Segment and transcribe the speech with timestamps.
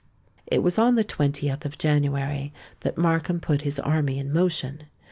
[0.47, 4.85] It was on the 20th of January that Markham put his army in motion.